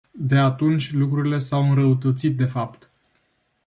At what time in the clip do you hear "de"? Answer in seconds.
0.15-0.37, 2.37-2.45